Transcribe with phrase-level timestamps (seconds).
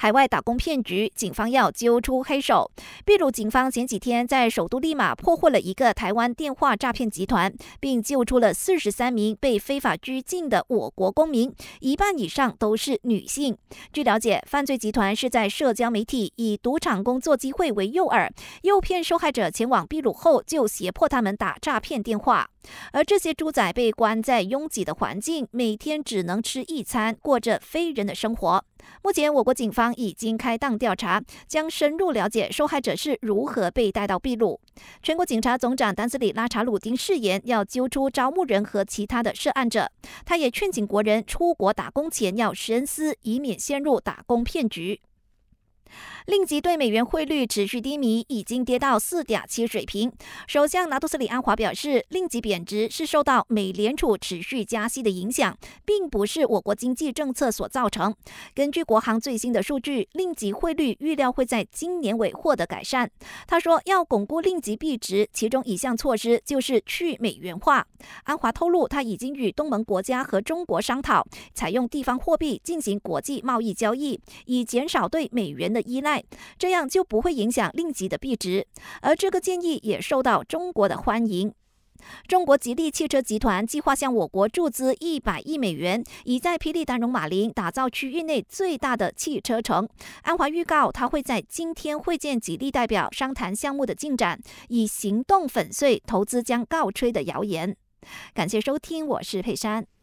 [0.00, 2.70] 海外打工骗局，警方要揪出黑手。
[3.04, 13.58] 秘鲁警方前几天在首都利马破获了一个台湾电话诈骗集团，并救出了四十三名被非法拘禁的我国公民，一半以上都是女性。
[13.92, 18.30] 据了解，犯罪集团是在社交媒体以赌场工作机会为诱饵，
[18.62, 22.48] 诱骗受害者前往秘鲁后，就胁迫他们打诈骗电话。
[22.92, 28.64] 而这些猪仔被关在拥挤的环境，每天只能吃一餐，过着非人的生活。
[29.02, 34.60] 目前，我国警方已经开档调查，将深入了解受害者是如何被带到秘鲁。
[35.02, 39.90] 全国警察总长丹斯里拉查鲁丁誓言要揪出招募人和其他的涉案者。
[40.24, 45.00] 他也劝请国人出国打工前要深思，以免陷入打工骗局。
[46.26, 50.12] 令吉对美元汇率持续低迷，已经跌到四点七水平。
[50.46, 58.14] 首相拿督斯里安华表示，令吉贬值是受到美联储持续加息的影响，并不是我国经济政策所造成。
[58.54, 63.10] 根据国行最新的数据，令吉汇率预料会在今年尾获得改善。
[63.46, 67.86] 他说，要巩固令吉币值，其中一项措施就是去美元化。
[68.24, 76.24] 安华透露，他已经与东盟国家和中国商讨，采用地方货币进行国际贸易交易，以减少对美元的的依赖。
[76.58, 78.66] 这样就不会影响令吉的币值，
[79.02, 81.54] 而这个建议也受到中国的欢迎。
[82.28, 89.88] 中国吉利汽车集团计划向我国注资一百亿美元，以在霹雳丹绒马林打造区域内最大的汽车城。
[90.22, 97.76] 安华预告，他会在今天会见吉利代表，商谈项目的进展，以行动粉碎投资将告吹的谣言。
[98.32, 99.97] 感谢收听，我是佩珊。